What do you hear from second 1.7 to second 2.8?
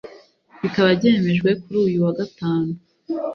uyu wa gatanu